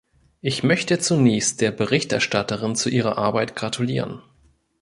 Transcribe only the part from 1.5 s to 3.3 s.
der Berichterstatterin zu ihrer